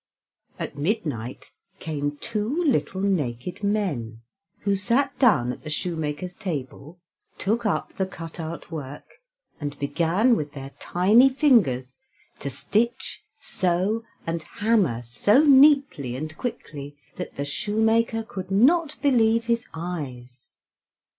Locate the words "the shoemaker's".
5.63-6.33